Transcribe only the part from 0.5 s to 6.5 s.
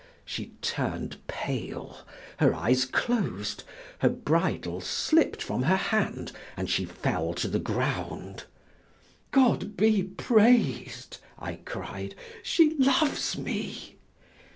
turned pale, her eyes closed, her bridle slipped from her hand